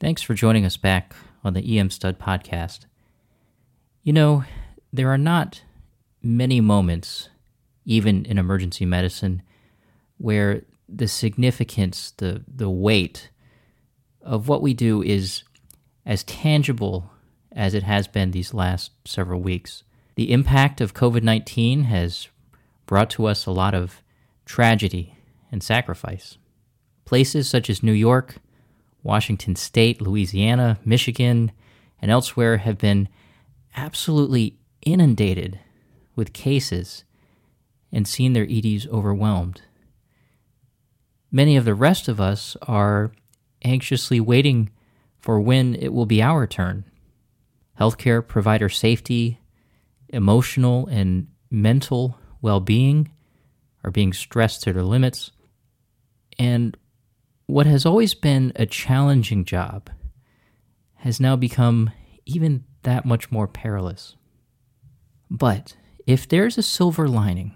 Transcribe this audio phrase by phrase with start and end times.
[0.00, 2.80] Thanks for joining us back on the EM Stud podcast.
[4.02, 4.44] You know,
[4.92, 5.62] there are not
[6.20, 7.28] many moments,
[7.84, 9.42] even in emergency medicine,
[10.18, 13.30] where the significance, the, the weight
[14.20, 15.44] of what we do is
[16.04, 17.10] as tangible
[17.52, 19.84] as it has been these last several weeks.
[20.16, 22.28] The impact of COVID 19 has
[22.86, 24.02] brought to us a lot of
[24.44, 25.14] tragedy
[25.52, 26.36] and sacrifice.
[27.04, 28.36] Places such as New York,
[29.04, 31.52] Washington State, Louisiana, Michigan,
[32.02, 33.08] and elsewhere have been
[33.76, 35.60] absolutely inundated
[36.16, 37.04] with cases
[37.92, 39.62] and seen their EDs overwhelmed.
[41.30, 43.12] Many of the rest of us are
[43.62, 44.70] anxiously waiting
[45.18, 46.84] for when it will be our turn.
[47.78, 49.40] Healthcare provider safety,
[50.08, 53.10] emotional and mental well being
[53.82, 55.30] are being stressed to their limits.
[56.38, 56.76] And
[57.46, 59.90] what has always been a challenging job
[60.96, 61.90] has now become
[62.24, 64.16] even that much more perilous.
[65.30, 67.54] But if there's a silver lining,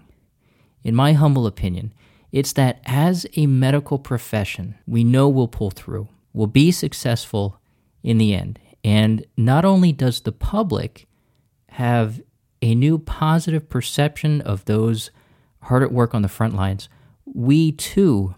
[0.83, 1.93] in my humble opinion,
[2.31, 7.59] it's that as a medical profession, we know we'll pull through, we'll be successful
[8.03, 8.59] in the end.
[8.83, 11.07] And not only does the public
[11.69, 12.21] have
[12.61, 15.11] a new positive perception of those
[15.63, 16.87] hard at work on the front lines,
[17.25, 18.35] we too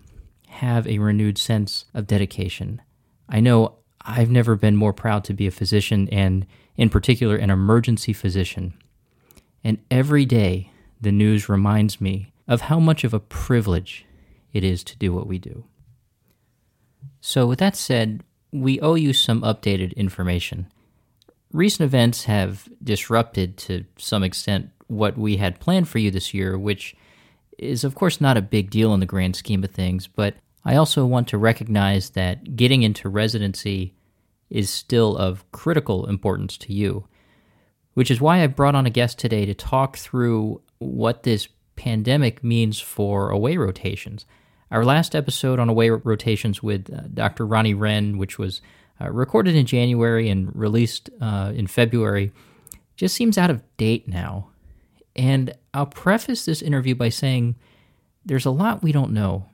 [0.52, 2.82] have a renewed sense of dedication.
[3.30, 7.50] I know I've never been more proud to be a physician and, in particular, an
[7.50, 8.74] emergency physician.
[9.64, 14.06] And every day, the news reminds me of how much of a privilege
[14.52, 15.64] it is to do what we do.
[17.22, 20.68] So, with that said, we owe you some updated information.
[21.54, 26.58] Recent events have disrupted to some extent what we had planned for you this year,
[26.58, 26.96] which
[27.58, 30.76] is, of course, not a big deal in the grand scheme of things, but I
[30.76, 33.94] also want to recognize that getting into residency
[34.50, 37.08] is still of critical importance to you,
[37.94, 42.44] which is why I brought on a guest today to talk through what this pandemic
[42.44, 44.26] means for away rotations.
[44.70, 47.46] Our last episode on away rotations with uh, Dr.
[47.46, 48.62] Ronnie Wren, which was
[49.02, 52.32] uh, recorded in January and released uh, in February,
[52.96, 54.50] just seems out of date now.
[55.16, 57.56] And I'll preface this interview by saying
[58.26, 59.46] there's a lot we don't know.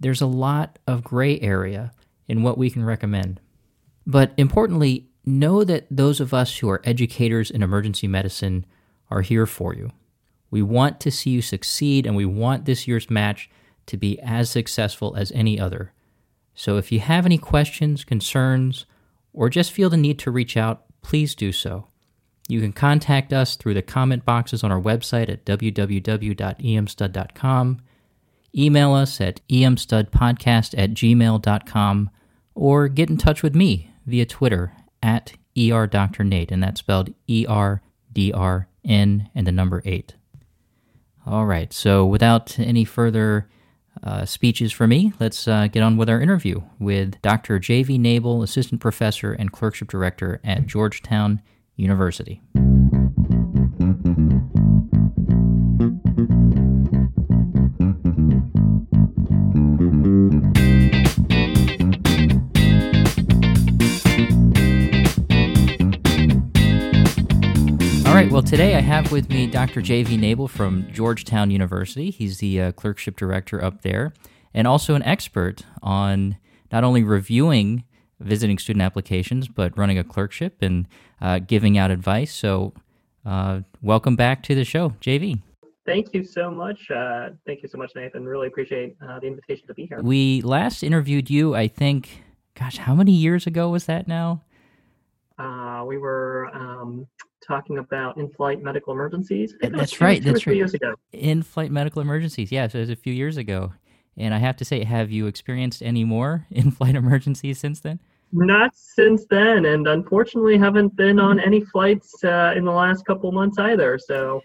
[0.00, 1.92] There's a lot of gray area
[2.28, 3.40] in what we can recommend.
[4.06, 8.64] But importantly, know that those of us who are educators in emergency medicine
[9.10, 9.90] are here for you.
[10.50, 13.50] We want to see you succeed, and we want this year's match
[13.86, 15.92] to be as successful as any other.
[16.54, 18.86] So if you have any questions, concerns,
[19.32, 21.88] or just feel the need to reach out, please do so.
[22.48, 27.80] You can contact us through the comment boxes on our website at www.emstud.com,
[28.56, 32.10] email us at emstudpodcast at gmail.com,
[32.54, 34.72] or get in touch with me via Twitter
[35.02, 37.82] at erdrnate, and that's spelled E R
[38.12, 40.14] D R N and the number 8.
[41.26, 43.50] All right, so without any further
[44.02, 47.58] uh, speeches for me, let's uh, get on with our interview with Dr.
[47.58, 47.98] J.V.
[47.98, 51.42] Nable, Assistant Professor and Clerkship Director at Georgetown
[51.78, 52.42] University.
[68.04, 69.80] All right, well, today I have with me Dr.
[69.80, 70.18] J.V.
[70.18, 72.10] Nable from Georgetown University.
[72.10, 74.12] He's the uh, clerkship director up there
[74.52, 76.36] and also an expert on
[76.72, 77.84] not only reviewing
[78.20, 80.86] visiting student applications, but running a clerkship and
[81.20, 82.32] uh, giving out advice.
[82.32, 82.72] So,
[83.24, 85.40] uh, welcome back to the show, JV.
[85.84, 86.90] Thank you so much.
[86.90, 88.24] Uh, thank you so much, Nathan.
[88.24, 90.00] Really appreciate uh, the invitation to be here.
[90.02, 92.24] We last interviewed you, I think,
[92.54, 94.42] gosh, how many years ago was that now?
[95.38, 97.06] Uh, we were um,
[97.46, 99.54] talking about in-flight medical emergencies.
[99.62, 100.22] That's right.
[100.22, 100.56] That's right.
[100.56, 100.94] Years ago.
[101.12, 102.52] In-flight medical emergencies.
[102.52, 103.72] Yeah, so it was a few years ago.
[104.18, 108.00] And I have to say, have you experienced any more in-flight emergencies since then?
[108.30, 113.32] Not since then, and unfortunately, haven't been on any flights uh, in the last couple
[113.32, 113.98] months either.
[113.98, 114.40] So, uh,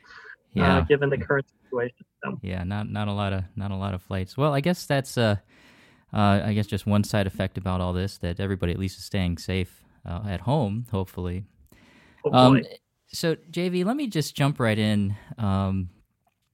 [0.54, 2.40] yeah, uh, given the current situation, so.
[2.42, 4.38] yeah, not not a lot of not a lot of flights.
[4.38, 5.36] Well, I guess that's uh,
[6.14, 9.04] uh, I guess just one side effect about all this that everybody at least is
[9.04, 11.44] staying safe uh, at home, hopefully.
[12.24, 12.62] hopefully.
[12.62, 12.78] Um,
[13.08, 15.90] so, JV, let me just jump right in um,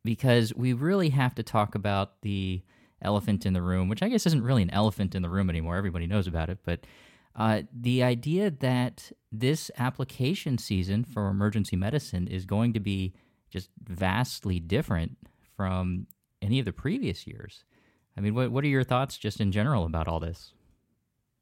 [0.04, 2.64] because we really have to talk about the
[3.02, 5.78] elephant in the room, which I guess isn't really an elephant in the room anymore.
[5.78, 6.82] Everybody knows about it, but
[7.36, 13.14] uh, the idea that this application season for emergency medicine is going to be
[13.50, 15.18] just vastly different
[15.56, 16.08] from
[16.42, 17.64] any of the previous years.
[18.18, 20.54] I mean, what what are your thoughts just in general about all this?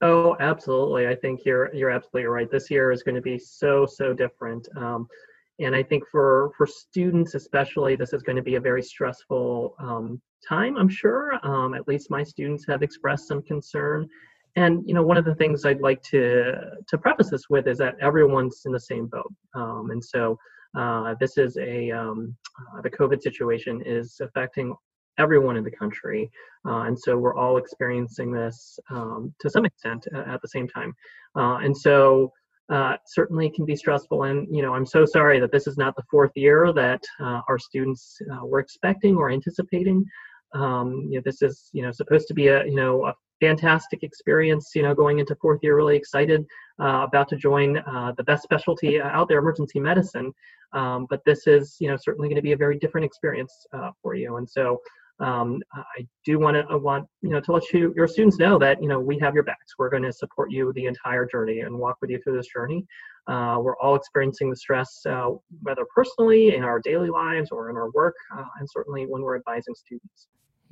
[0.01, 1.07] Oh, absolutely.
[1.07, 2.49] I think you're you're absolutely right.
[2.51, 4.67] This year is going to be so so different.
[4.77, 5.07] Um,
[5.59, 9.75] and I think for for students especially, this is going to be a very stressful
[9.79, 10.77] um, time.
[10.77, 11.33] I'm sure.
[11.43, 14.07] Um, at least my students have expressed some concern.
[14.55, 16.53] And you know, one of the things I'd like to
[16.87, 19.33] to preface this with is that everyone's in the same boat.
[19.55, 20.37] Um, and so
[20.77, 24.75] uh, this is a um, uh, the COVID situation is affecting
[25.17, 26.29] everyone in the country,
[26.67, 30.93] uh, and so we're all experiencing this um, to some extent at the same time.
[31.35, 32.31] Uh, and so
[32.69, 34.23] uh, certainly can be stressful.
[34.23, 37.41] And you know, I'm so sorry that this is not the fourth year that uh,
[37.47, 40.05] our students uh, were expecting or anticipating.
[40.53, 44.03] Um, you know, this is you know supposed to be a you know a fantastic
[44.03, 44.71] experience.
[44.75, 46.45] You know, going into fourth year, really excited,
[46.81, 50.33] uh, about to join uh, the best specialty out there, emergency medicine.
[50.73, 53.65] Um, but this is you know certainly going to be a very different experience
[54.01, 54.37] for you.
[54.37, 54.81] And so
[55.19, 58.81] um, I do want to want you know to let you your students know that
[58.81, 59.73] you know we have your backs.
[59.77, 62.85] We're going to support you the entire journey and walk with you through this journey.
[63.27, 65.29] Uh, we're all experiencing the stress, uh,
[65.63, 69.35] whether personally in our daily lives or in our work, uh, and certainly when we're
[69.35, 70.27] advising students.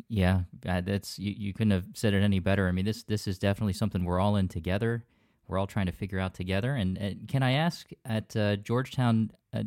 [0.07, 2.67] Yeah, that's you, you couldn't have said it any better.
[2.67, 5.05] I mean, this this is definitely something we're all in together.
[5.47, 6.73] We're all trying to figure out together.
[6.73, 9.63] And, and can I ask at uh, Georgetown, uh,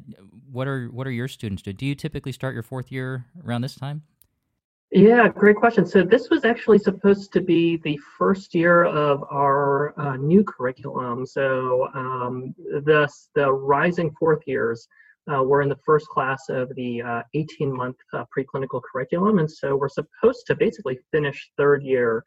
[0.50, 1.72] what are what are your students do?
[1.72, 4.02] Do you typically start your fourth year around this time?
[4.90, 5.84] Yeah, great question.
[5.84, 11.26] So this was actually supposed to be the first year of our uh, new curriculum.
[11.26, 14.88] So um, the the rising fourth years
[15.30, 17.02] uh, were in the first class of the
[17.36, 22.24] 18-month uh, uh, preclinical curriculum, and so we're supposed to basically finish third year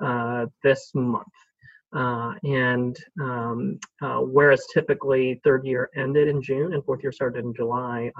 [0.00, 1.26] uh, this month.
[1.94, 7.54] Uh, and um, whereas typically third year ended in June and fourth year started in
[7.54, 8.10] July,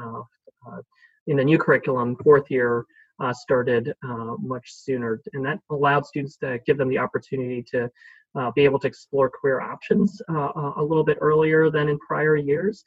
[1.26, 2.86] in the new curriculum, fourth year
[3.22, 5.20] uh, started uh, much sooner.
[5.32, 7.88] And that allowed students to give them the opportunity to
[8.34, 12.36] uh, be able to explore career options uh, a little bit earlier than in prior
[12.36, 12.82] years.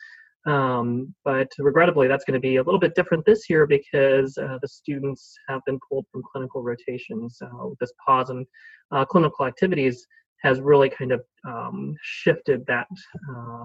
[0.46, 4.60] Um, but regrettably, that's going to be a little bit different this year because uh,
[4.62, 7.40] the students have been pulled from clinical rotations.
[7.80, 8.46] this pause in
[8.92, 10.06] uh, clinical activities
[10.44, 12.86] has really kind of um, shifted that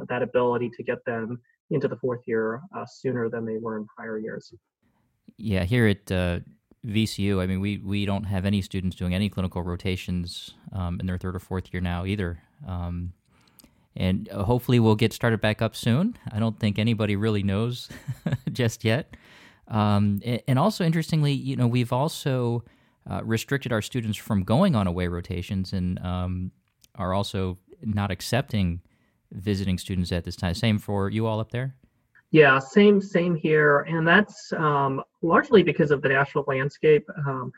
[0.09, 1.39] that ability to get them
[1.71, 4.51] into the fourth year sooner than they were in prior years.
[5.37, 6.41] Yeah, here at uh,
[6.87, 11.07] VCU, I mean, we, we don't have any students doing any clinical rotations um, in
[11.07, 12.41] their third or fourth year now either.
[12.67, 13.13] Um,
[13.97, 16.17] and uh, hopefully we'll get started back up soon.
[16.33, 17.89] I don't think anybody really knows
[18.53, 19.17] just yet.
[19.69, 22.65] Um, and also, interestingly, you know, we've also
[23.09, 26.51] uh, restricted our students from going on away rotations and um,
[26.97, 28.81] are also not accepting
[29.33, 30.55] visiting students at this time.
[30.55, 31.77] Same for you all up there?
[32.33, 37.05] Yeah, same same here, and that's um, largely because of the national landscape.
[37.27, 37.53] Um,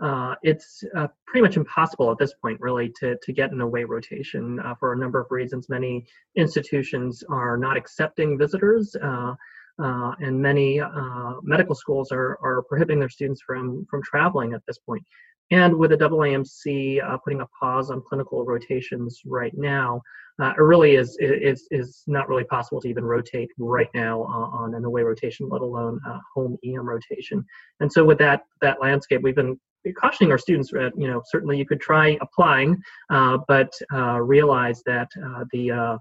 [0.00, 3.84] uh, it's uh, pretty much impossible at this point, really, to to get an away
[3.84, 5.70] rotation uh, for a number of reasons.
[5.70, 9.34] Many institutions are not accepting visitors, uh,
[9.82, 14.62] uh, and many uh, medical schools are are prohibiting their students from from traveling at
[14.66, 15.02] this point.
[15.50, 20.02] And with the AAMC uh, putting a pause on clinical rotations right now,
[20.40, 24.56] uh, it really is, is is not really possible to even rotate right now uh,
[24.56, 27.44] on an away rotation, let alone a home EM rotation.
[27.80, 29.58] And so with that that landscape, we've been
[29.96, 32.80] cautioning our students that you know certainly you could try applying,
[33.10, 35.98] uh, but uh, realize that uh, the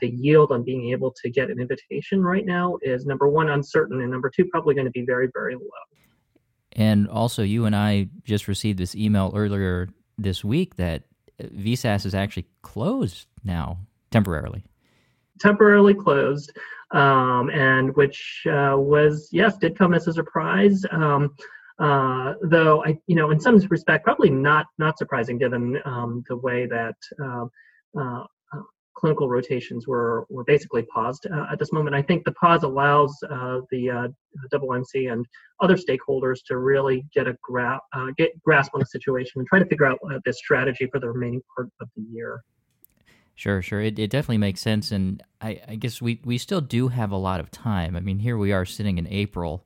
[0.00, 4.00] the yield on being able to get an invitation right now is number one uncertain,
[4.00, 5.84] and number two probably going to be very very low.
[6.78, 11.02] And also, you and I just received this email earlier this week that
[11.42, 13.78] VSAS is actually closed now
[14.12, 14.62] temporarily.
[15.40, 16.56] Temporarily closed,
[16.92, 20.84] um, and which uh, was yes, did come as a surprise.
[20.92, 21.34] Um,
[21.80, 26.36] uh, though I, you know, in some respect, probably not not surprising given um, the
[26.36, 27.46] way that uh,
[28.00, 28.24] uh
[28.98, 31.94] clinical rotations were were basically paused uh, at this moment.
[31.94, 34.08] I think the pause allows uh, the uh,
[34.52, 35.24] AAMC and
[35.60, 39.58] other stakeholders to really get a gra- uh, get grasp on the situation and try
[39.58, 42.42] to figure out uh, this strategy for the remaining part of the year.
[43.34, 43.80] Sure, sure.
[43.80, 47.16] It, it definitely makes sense, and I, I guess we, we still do have a
[47.16, 47.94] lot of time.
[47.94, 49.64] I mean, here we are sitting in April,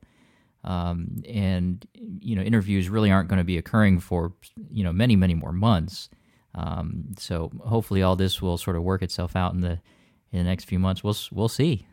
[0.63, 1.83] um, and
[2.19, 4.33] you know, interviews really aren't going to be occurring for
[4.69, 6.09] you know many many more months.
[6.55, 9.79] Um, so hopefully, all this will sort of work itself out in the
[10.31, 11.03] in the next few months.
[11.03, 11.87] We'll we'll see.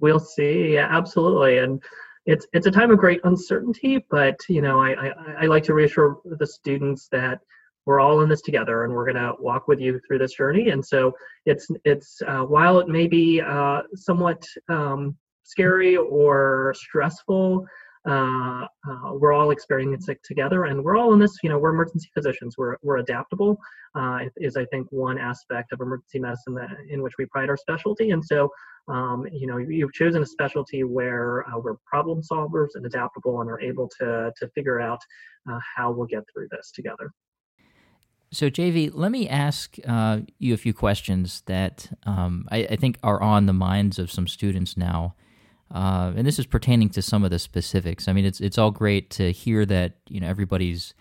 [0.00, 0.74] We'll see.
[0.74, 1.58] Yeah, absolutely.
[1.58, 1.82] And
[2.26, 5.74] it's it's a time of great uncertainty, but you know, I, I, I like to
[5.74, 7.40] reassure the students that
[7.86, 10.70] we're all in this together, and we're going to walk with you through this journey.
[10.70, 11.12] And so
[11.44, 17.66] it's it's uh, while it may be uh, somewhat um, scary or stressful.
[18.06, 21.38] Uh, uh, we're all experiencing it together, and we're all in this.
[21.42, 22.58] You know, we're emergency physicians.
[22.58, 23.58] We're we're adaptable.
[23.94, 27.56] Uh, is I think one aspect of emergency medicine that, in which we pride our
[27.56, 28.10] specialty.
[28.10, 28.50] And so,
[28.88, 33.48] um, you know, you've chosen a specialty where uh, we're problem solvers and adaptable, and
[33.50, 35.00] are able to to figure out
[35.50, 37.10] uh, how we'll get through this together.
[38.32, 39.78] So, JV, let me ask
[40.38, 44.26] you a few questions that um, I, I, think are on the minds of some
[44.26, 45.14] students now.
[45.72, 48.06] Uh, and this is pertaining to some of the specifics.
[48.08, 50.94] I mean, it's it's all great to hear that you know everybody's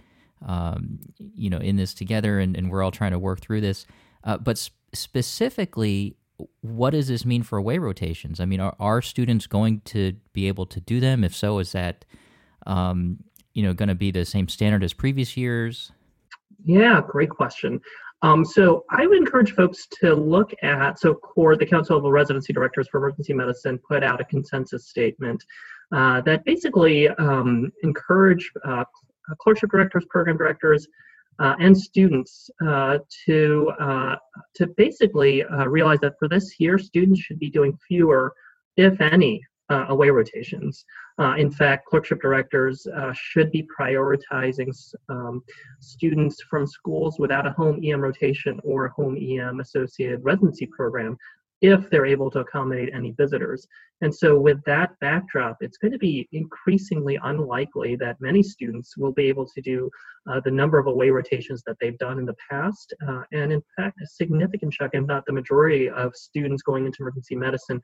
[0.45, 3.85] um, you know in this together, and, and, we're all trying to work through this.
[4.23, 6.15] Uh, but sp- specifically,
[6.61, 8.39] what does this mean for away rotations?
[8.39, 11.23] I mean, are, are students going to be able to do them?
[11.23, 12.05] If so, is that
[12.65, 15.91] um, you know going to be the same standard as previous years?
[16.65, 17.81] Yeah, great question.
[18.23, 22.53] Um, so I would encourage folks to look at, so CORD, the Council of Residency
[22.53, 25.43] Directors for Emergency Medicine, put out a consensus statement
[25.91, 28.85] uh, that basically um, encourage uh,
[29.39, 30.87] clerkship directors, program directors,
[31.39, 34.15] uh, and students uh, to uh,
[34.55, 38.33] to basically uh, realize that for this year, students should be doing fewer,
[38.77, 39.41] if any,
[39.73, 40.85] uh, away rotations.
[41.19, 44.71] Uh, in fact, clerkship directors uh, should be prioritizing
[45.09, 45.41] um,
[45.79, 51.17] students from schools without a home EM rotation or a home EM associated residency program
[51.61, 53.65] if they're able to accommodate any visitors.
[54.01, 59.13] And so, with that backdrop, it's going to be increasingly unlikely that many students will
[59.13, 59.89] be able to do
[60.29, 62.93] uh, the number of away rotations that they've done in the past.
[63.07, 66.97] Uh, and in fact, a significant chunk, if not the majority, of students going into
[66.99, 67.81] emergency medicine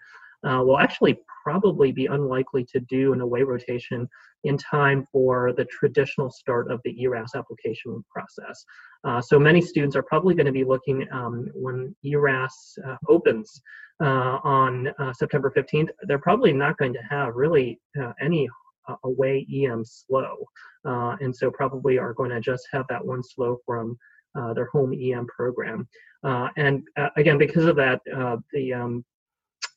[0.48, 4.08] uh, will actually probably be unlikely to do an away rotation
[4.44, 8.64] in time for the traditional start of the ERAS application process.
[9.04, 13.62] Uh, so many students are probably going to be looking um, when ERAS uh, opens
[14.02, 18.48] uh, on uh, September 15th, they're probably not going to have really uh, any
[19.04, 20.46] away EM SLOE.
[21.20, 23.98] and so probably are going to just have that one SLOE from
[24.56, 25.88] their home EM program.
[26.24, 26.82] and
[27.18, 28.00] again, because of that,
[28.54, 29.04] the um,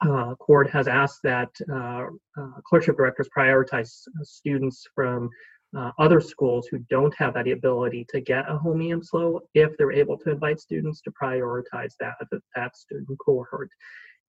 [0.08, 2.06] uh, CORD has asked that uh,
[2.38, 3.90] uh, clerkship directors prioritize
[4.22, 5.30] students from
[5.76, 9.76] uh, other schools who don't have that ability to get a home EM SLOE if
[9.76, 12.14] they're able to invite students to prioritize that
[12.54, 13.70] that student cohort.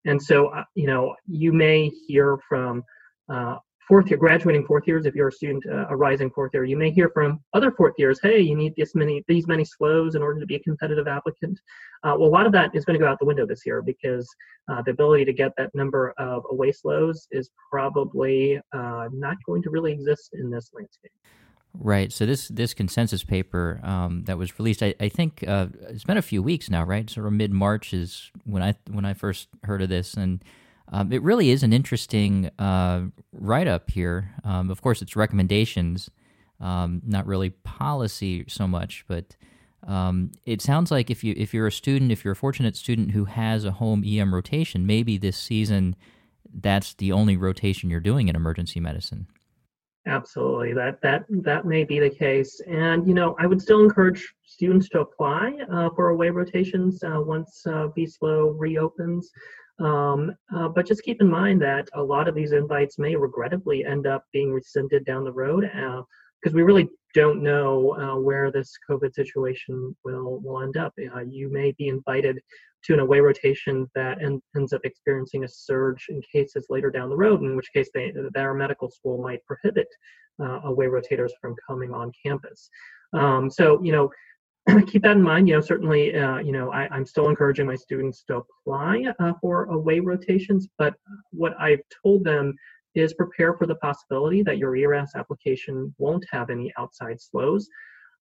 [0.06, 2.84] And so, uh, you know, you may hear from
[3.30, 6.64] uh, fourth year graduating fourth years if you're a student uh, a rising fourth year
[6.64, 10.16] you may hear from other fourth years hey you need this many these many SLOEs
[10.16, 11.60] in order to be a competitive applicant
[12.04, 13.82] uh, well a lot of that is going to go out the window this year
[13.82, 14.28] because
[14.72, 19.62] uh, the ability to get that number of away SLOEs is probably uh, not going
[19.62, 21.12] to really exist in this landscape
[21.76, 22.14] Right.
[22.14, 26.18] So this this consensus paper um, that was released, I, I think uh, it's been
[26.18, 27.10] a few weeks now, right?
[27.10, 30.44] Sort of mid March is when I when I first heard of this, and
[30.94, 34.30] um, it really is an interesting uh, write up here.
[34.44, 36.12] Um, of course, it's recommendations,
[36.60, 39.36] um, not really policy so much, but
[39.88, 43.12] um, it sounds like if you if you're a student, if you're a fortunate student
[43.12, 45.96] who has a home EM rotation, maybe this season
[46.62, 49.26] that's the only rotation you're doing in emergency medicine.
[50.06, 54.32] Absolutely, that that that may be the case, and you know I would still encourage
[54.46, 59.32] students to apply uh, for away rotations uh, once uh, reopens.
[59.80, 63.86] Um, uh, but just keep in mind that a lot of these invites may regrettably
[63.86, 68.52] end up being rescinded down the road because uh, we really don't know uh, where
[68.52, 70.94] this COVID situation will, will end up.
[71.16, 72.40] Uh, you may be invited
[72.86, 77.10] to an away rotation that en- ends up experiencing a surge in cases later down
[77.10, 79.88] the road, in which case they, their medical school might prohibit
[80.42, 82.70] uh, away rotators from coming on campus.
[83.14, 84.10] Um, so, you know,
[84.88, 85.48] keep that in mind.
[85.48, 89.34] You know, certainly, uh, you know, I, am still encouraging my students to apply uh,
[89.42, 90.94] for away rotations, but
[91.32, 92.56] what I've told them
[92.96, 97.66] is prepare for the possibility that your ERAS application won't have any outside SLOEs.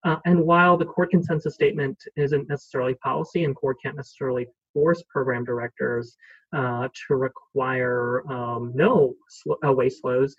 [0.03, 5.03] Uh, and while the CORD consensus statement isn't necessarily policy and CORD can't necessarily force
[5.10, 6.17] program directors
[6.53, 10.33] uh, to require um, no sl- away SLOEs,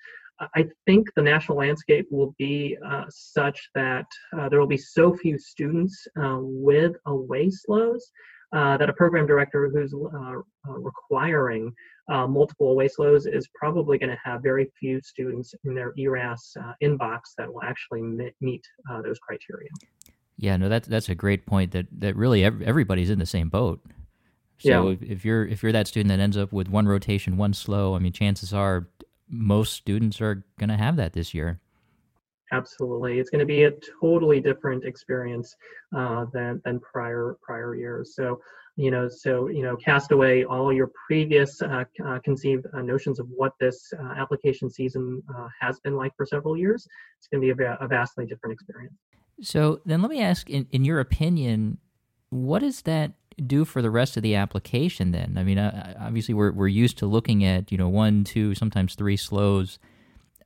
[0.55, 5.15] I think the national landscape will be uh, such that uh, there will be so
[5.15, 8.03] few students uh, with away SLOEs
[8.53, 11.73] uh, that a program director who's uh, uh, requiring
[12.09, 17.21] multiple away SLOEs is probably going to have very few students in their ERAS inbox
[17.39, 18.03] that will actually
[18.41, 18.62] meet
[19.03, 19.71] those criteria.
[20.37, 21.73] Yeah, no, that's that's a great point.
[21.73, 23.81] That that really everybody's in the same boat.
[24.59, 24.97] So yeah.
[25.01, 27.99] if you're if you're that student that ends up with one rotation, one SLOE, I
[27.99, 28.89] mean, chances are
[29.33, 31.59] most students are going to have that this year.
[32.53, 35.57] Absolutely, it's going to be a totally different experience
[35.97, 38.15] uh, than than prior prior years.
[38.15, 38.41] So,
[38.77, 43.19] you know so you know cast away all your previous uh, uh, conceived uh, notions
[43.19, 46.87] of what this uh, application season uh, has been like for several years
[47.19, 48.95] it's going to be a, a, vastly different experience
[49.43, 51.79] so then let me ask in, in your opinion
[52.31, 53.12] what does that
[53.47, 55.35] do for the rest of the application then?
[55.37, 58.95] I mean uh, obviously we're, we're used to looking at you know one two sometimes
[58.95, 59.79] three SLOEs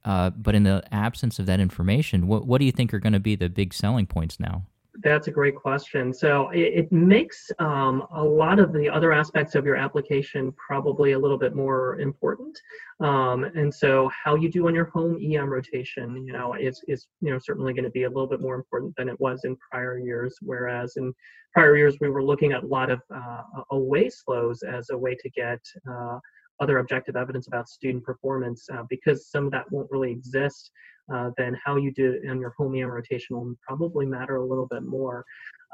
[0.05, 3.21] but in the absence of that information what, what do you think are going to
[3.21, 4.67] be the big selling points now
[5.03, 6.13] that's a great question.
[6.13, 11.13] So it, it makes um, a lot of the other aspects of your application probably
[11.13, 12.59] a little bit more important.
[13.01, 17.07] Um, and so how you do on your home EM rotation, you know, is, is
[17.21, 19.57] you know certainly going to be a little bit more important than it was in
[19.71, 20.37] prior years.
[20.41, 21.13] Whereas in
[21.53, 25.15] prior years we were looking at a lot of uh, away SLOEs as a way
[25.15, 25.61] to get
[25.91, 26.19] uh,
[26.61, 30.71] other objective evidence about student performance uh, because some of that won't really exist
[31.13, 34.45] uh, then how you do it on your home EM rotation will probably matter a
[34.45, 35.25] little bit more.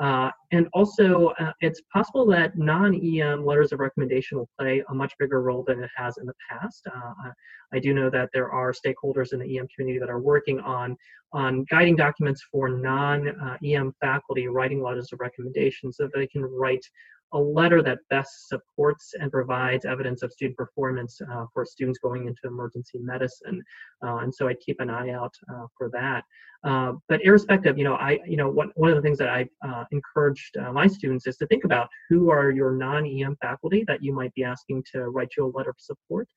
[0.00, 5.12] Uh, and also, uh, it's possible that non-EM letters of recommendation will play a much
[5.18, 6.86] bigger role than it has in the past.
[6.86, 7.30] Uh,
[7.72, 10.96] I do know that there are stakeholders in the EM community that are working on
[11.34, 16.42] on guiding documents for non-EM uh, faculty writing letters of recommendation so that they can
[16.42, 16.84] write
[17.32, 22.26] a letter that best supports and provides evidence of student performance uh, for students going
[22.26, 23.62] into emergency medicine.
[24.04, 26.24] Uh, and so I keep an eye out uh, for that.
[26.64, 29.84] Uh, but irrespective, you know, I, you know, one, of the things that I uh,
[29.90, 34.14] encouraged uh, my students is to think about who are your non-EM faculty that you
[34.14, 36.28] might be asking to write you a letter of support.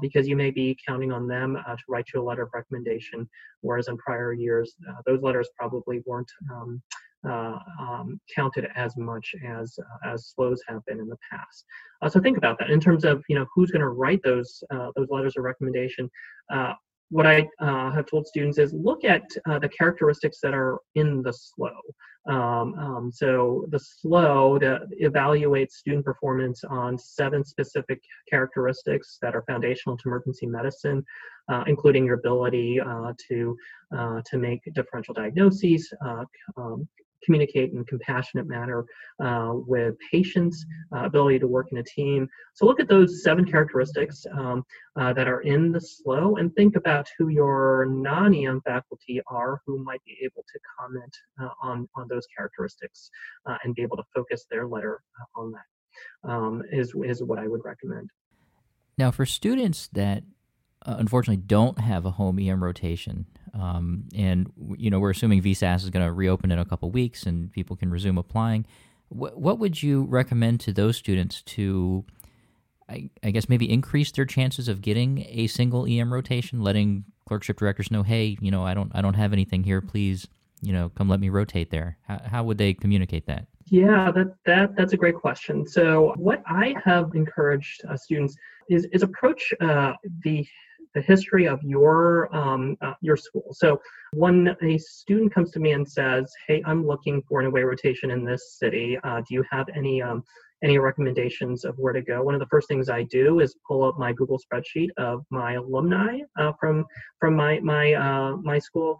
[0.00, 3.28] Because you may be counting on them to write you a letter of recommendation,
[3.62, 4.74] whereas in prior years,
[5.06, 6.80] those letters probably weren't um,
[7.28, 11.64] uh, um, counted as much as uh, as SLOEs have been in the past.
[12.00, 14.62] Uh, so think about that in terms of you know who's going to write those
[14.72, 16.10] uh, those letters of recommendation.
[17.12, 21.22] Uh, what I uh, have told students is look at the characteristics that are in
[21.22, 21.70] the SLOE.
[22.24, 28.00] Um, um, so the SLOE that evaluates student performance on seven specific
[28.30, 31.04] characteristics that are foundational to emergency medicine,
[31.50, 33.56] uh, including your ability uh, to
[33.96, 35.92] uh, to make differential diagnoses,
[36.56, 36.88] um,
[37.24, 38.84] communicate in a compassionate manner
[39.22, 40.64] uh, with patients,
[40.94, 42.28] uh, ability to work in a team.
[42.54, 44.64] So look at those seven characteristics um,
[44.96, 49.82] uh, that are in the SLOE and think about who your non-EM faculty are who
[49.82, 53.10] might be able to comment uh, on, on those characteristics
[53.46, 55.60] uh, and be able to focus their letter uh, on that.
[56.24, 58.08] Um, is is what I would recommend.
[58.96, 60.22] Now, for students that
[60.84, 63.26] uh, unfortunately don't have a home EM rotation.
[63.54, 67.24] Um, and you know we're assuming VSAS is going to reopen in a couple weeks
[67.24, 68.66] and people can resume applying.
[69.08, 72.04] What, what would you recommend to those students to,
[72.88, 76.62] I, I, guess, maybe increase their chances of getting a single EM rotation?
[76.62, 79.82] Letting clerkship directors know, hey, you know, I don't I don't have anything here.
[79.82, 80.26] Please,
[80.62, 81.98] you know, come let me rotate there.
[82.08, 83.46] How, how would they communicate that?
[83.66, 85.66] Yeah, that, that that's a great question.
[85.66, 88.36] So what I have encouraged uh, students
[88.68, 89.92] is is approach uh,
[90.24, 90.46] the
[90.94, 93.48] the history of your um, uh, your school.
[93.52, 93.80] So
[94.12, 98.10] when a student comes to me and says, "Hey, I'm looking for an away rotation
[98.10, 98.98] in this city.
[99.04, 100.22] Uh, do you have any um,
[100.62, 103.84] any recommendations of where to go?" One of the first things I do is pull
[103.84, 106.84] up my Google spreadsheet of my alumni uh, from
[107.20, 108.98] from my my uh, my school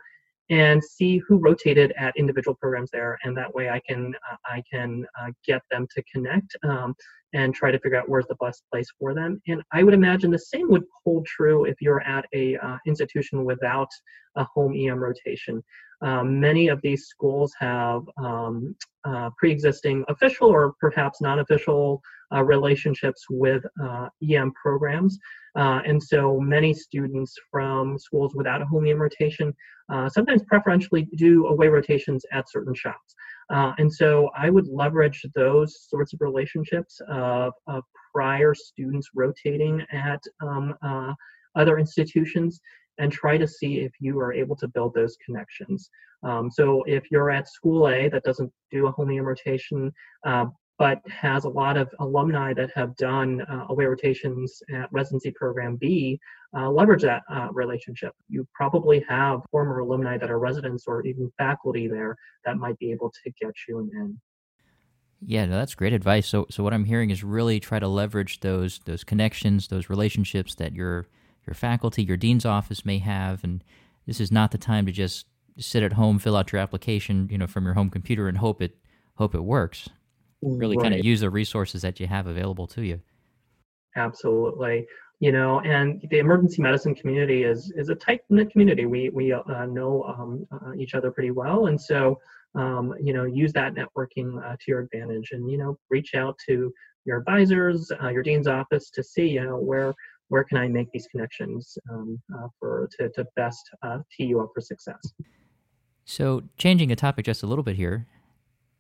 [0.53, 4.62] and see who rotated at individual programs there and that way i can uh, i
[4.71, 6.95] can uh, get them to connect um,
[7.33, 9.41] and try to figure out where's the best place for them.
[9.49, 13.45] And i would imagine the same would hold true if you're at a uh, institution
[13.45, 13.88] without
[14.37, 15.62] a home em rotation
[16.03, 22.03] um, many of these schools have um, uh, pre-existing official or perhaps non-official
[22.35, 25.19] uh, relationships with uh, EM programs.
[25.57, 29.55] Uh, and so many students from schools without a home EM rotation
[29.93, 33.15] uh, sometimes preferentially do away rotations at certain shops.
[33.53, 37.83] Uh, and so I would leverage those sorts of relationships of, of
[38.15, 40.75] prior students rotating at um,
[41.55, 42.61] other institutions
[42.99, 45.91] and try to see if you are able to build those connections.
[46.23, 49.93] Um, so if you're at school A that doesn't do a home EM rotation,
[50.27, 50.47] uh,
[50.79, 55.77] but has a lot of alumni that have done uh, away rotations at residency program
[55.77, 56.19] B,
[56.57, 58.13] uh, leverage that uh, relationship.
[58.29, 62.91] You probably have former alumni that are residents or even faculty there that might be
[62.91, 64.21] able to get you an in.
[65.25, 66.27] Yeah, no, that's great advice.
[66.27, 70.57] So, so what I'm hearing is really try to leverage those those connections, those relationships
[70.57, 71.07] that your
[71.47, 73.63] your faculty, your dean's office may have, and
[74.07, 75.27] this is not the time to just
[75.59, 78.63] sit at home, fill out your application, you know, from your home computer and hope
[78.63, 78.77] it
[79.17, 79.89] hope it works.
[80.43, 80.85] Really right.
[80.85, 83.01] kind of use the resources that you have available to you.
[83.97, 84.87] Absolutely.
[85.21, 88.87] You know, and the emergency medicine community is is a tight knit community.
[88.87, 92.19] We we uh, know um, uh, each other pretty well, and so
[92.55, 96.37] um, you know, use that networking uh, to your advantage, and you know, reach out
[96.47, 96.73] to
[97.05, 99.95] your advisors, uh, your dean's office to see, you know, where
[100.33, 104.40] where can I make these connections um, uh, for to, to best uh, tee you
[104.40, 105.12] up for success.
[106.07, 108.07] So, changing the topic just a little bit here,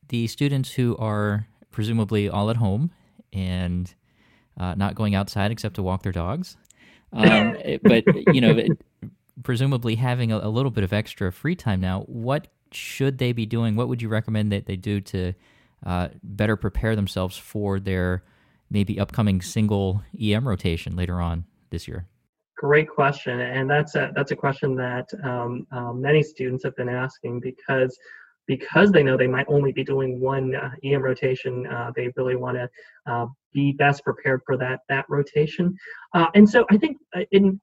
[0.08, 2.90] the students who are presumably all at home
[3.34, 3.94] and
[4.58, 6.56] uh, not going outside except to walk their dogs,
[7.12, 8.02] um, but
[8.34, 8.64] you know,
[9.42, 13.44] presumably having a, a, little bit of extra free time now, what should they be
[13.44, 13.76] doing?
[13.76, 15.34] What would you recommend that they do to
[15.84, 18.22] uh, better prepare themselves for their
[18.72, 22.06] maybe upcoming single EM rotation later on this year?
[22.56, 26.88] Great question, and that's a that's a question that um, um, many students have been
[26.88, 27.98] asking because
[28.46, 32.36] because they know they might only be doing one uh, EM rotation, uh, they really
[32.36, 32.68] want to
[33.06, 35.74] uh, be best prepared for that that rotation.
[36.14, 37.54] Uh, and so I think uh, it,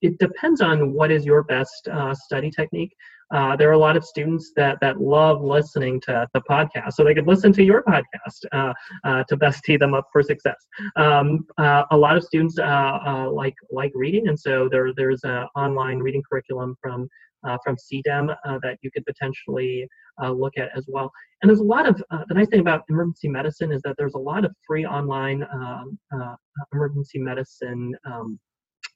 [0.00, 2.94] it depends on what is your best uh, study technique.
[3.30, 7.14] There are a lot of students that that love listening to the podcast, so they
[7.14, 10.66] could listen to your podcast to best tee them up for success.
[10.96, 16.22] Um, a lot of students like like reading, and so there there's an online reading
[16.28, 17.08] curriculum from
[17.46, 19.88] uh, from CDEM uh, that you could potentially
[20.22, 21.10] uh, look at as well.
[21.42, 24.14] And there's a lot of, uh, the nice thing about emergency medicine is that there's
[24.14, 26.34] a lot of free online um, uh,
[26.72, 28.38] emergency medicine um,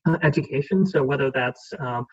[0.06, 0.86] uh, education.
[0.86, 2.06] So whether that's um,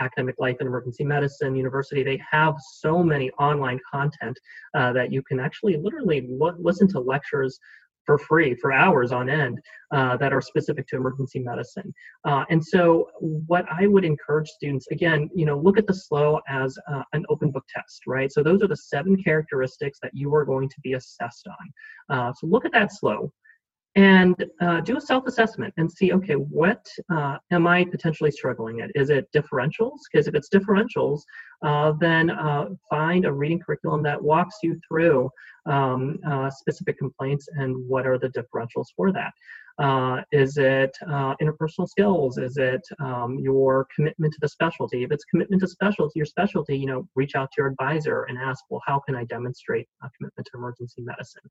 [0.00, 4.38] academic life and emergency medicine, university, they have so many online content
[4.74, 7.58] that you can actually literally lo- listen to lectures
[8.04, 9.58] for free for hours on end
[9.92, 11.92] uh, that are specific to emergency medicine.
[12.24, 16.40] Uh, and so what I would encourage students, again, you know, look at the SLOE
[16.48, 18.32] as uh, an open book test, right?
[18.32, 22.16] So those are the seven characteristics that you are going to be assessed on.
[22.16, 23.30] Uh, so look at that SLOE
[23.94, 28.90] and uh, do a self-assessment and see okay what uh, am i potentially struggling at?
[28.94, 29.98] Is it differentials?
[30.10, 31.20] Because if it's differentials
[31.62, 35.30] uh, then uh, find a reading curriculum that walks you through
[35.66, 39.32] um, uh, specific complaints and what are the differentials for that
[39.82, 42.38] uh, is it uh, interpersonal skills?
[42.38, 45.02] Is it um, your commitment to the specialty?
[45.02, 48.38] If it's commitment to specialty, your specialty, you know, reach out to your advisor and
[48.38, 51.42] ask, well, how can I demonstrate a commitment to emergency medicine?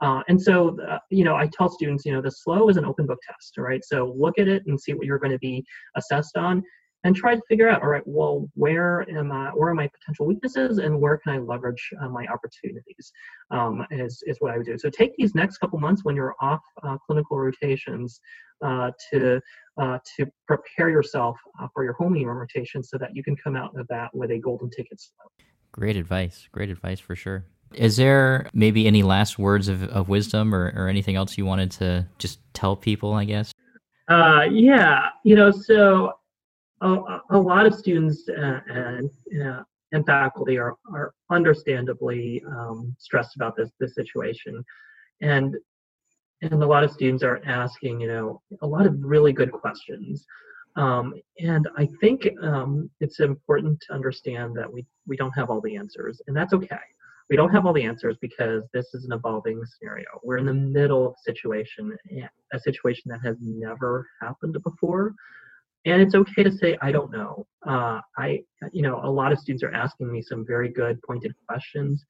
[0.00, 2.84] Uh, and so, uh, you know, I tell students, you know, the SLOE is an
[2.84, 3.84] open book test, right?
[3.84, 5.64] So look at it and see what you're going to be
[5.96, 6.64] assessed on
[7.06, 10.26] and try to figure out all right well where am i where are my potential
[10.26, 13.12] weaknesses and where can i leverage uh, my opportunities?
[13.50, 14.76] Um, is, is what i would do.
[14.76, 18.20] So take these next couple months when you're off uh, clinical rotations
[18.64, 19.40] uh, to
[19.78, 23.78] uh, to prepare yourself uh, for your home rotation so that you can come out
[23.78, 25.46] of that with a golden ticket SLOE.
[25.70, 26.48] great advice.
[26.50, 27.44] Great advice for sure.
[27.74, 31.70] Is there maybe any last words of, of wisdom or, or anything else you wanted
[31.72, 33.52] to just tell people i guess?
[34.08, 35.08] Uh, yeah.
[35.24, 36.12] You know so
[36.80, 39.10] a, a lot of students uh, and
[39.92, 44.64] and faculty are are understandably um, stressed about this this situation,
[45.20, 45.56] and
[46.42, 50.26] and a lot of students are asking you know a lot of really good questions.
[50.76, 55.62] Um, and I think um, it's important to understand that we, we don't have all
[55.62, 56.76] the answers, and that's okay.
[57.30, 60.06] We don't have all the answers because this is an evolving scenario.
[60.22, 61.96] We're in the middle of a situation,
[62.52, 65.14] a situation that has never happened before
[65.86, 67.46] and it's okay to say i don't know.
[67.66, 68.40] Uh, i
[68.72, 72.04] you know a lot of students are asking me some very good pointed questions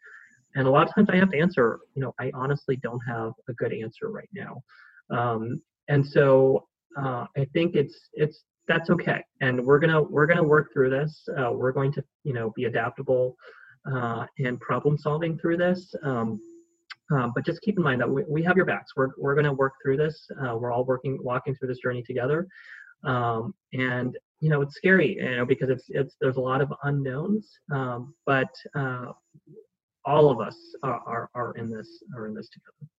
[0.54, 3.32] and a lot of times i have to answer you know i honestly don't have
[3.48, 4.62] a good answer right now.
[5.10, 6.66] Um, and so
[7.00, 9.22] uh, i think it's it's that's okay.
[9.40, 11.28] And we're gonna we're gonna work through this.
[11.38, 13.36] Uh, we're going to you know be adaptable
[13.90, 15.94] uh, and problem solving through this.
[16.02, 16.40] Um,
[17.14, 18.90] uh, but just keep in mind that we, we have your backs.
[18.96, 20.26] We're, we're going to work through this.
[20.42, 22.48] Uh, we're all working, walking through this journey together
[23.04, 26.72] um, and you know it's scary you know because it's it's there's a lot of
[26.85, 29.06] unknowns um, but uh,
[30.04, 32.90] all of us are, are, are in this are in this together